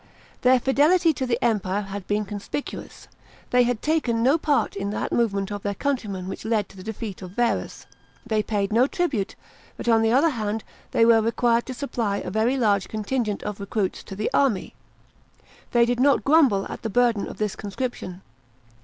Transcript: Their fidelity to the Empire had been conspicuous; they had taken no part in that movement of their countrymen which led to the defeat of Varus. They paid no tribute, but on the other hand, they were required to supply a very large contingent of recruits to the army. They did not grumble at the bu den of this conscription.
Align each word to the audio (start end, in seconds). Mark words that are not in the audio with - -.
Their 0.41 0.59
fidelity 0.59 1.13
to 1.13 1.27
the 1.27 1.37
Empire 1.45 1.83
had 1.83 2.07
been 2.07 2.25
conspicuous; 2.25 3.07
they 3.51 3.61
had 3.61 3.83
taken 3.83 4.23
no 4.23 4.39
part 4.39 4.75
in 4.75 4.89
that 4.89 5.11
movement 5.11 5.51
of 5.51 5.61
their 5.61 5.75
countrymen 5.75 6.27
which 6.27 6.43
led 6.43 6.67
to 6.69 6.75
the 6.75 6.81
defeat 6.81 7.21
of 7.21 7.33
Varus. 7.35 7.85
They 8.25 8.41
paid 8.41 8.73
no 8.73 8.87
tribute, 8.87 9.35
but 9.77 9.87
on 9.87 10.01
the 10.01 10.11
other 10.11 10.31
hand, 10.31 10.63
they 10.89 11.05
were 11.05 11.21
required 11.21 11.67
to 11.67 11.75
supply 11.75 12.17
a 12.17 12.31
very 12.31 12.57
large 12.57 12.87
contingent 12.87 13.43
of 13.43 13.59
recruits 13.59 14.01
to 14.05 14.15
the 14.15 14.31
army. 14.33 14.73
They 15.69 15.85
did 15.85 15.99
not 15.99 16.23
grumble 16.23 16.65
at 16.67 16.81
the 16.81 16.89
bu 16.89 17.13
den 17.13 17.27
of 17.27 17.37
this 17.37 17.55
conscription. 17.55 18.23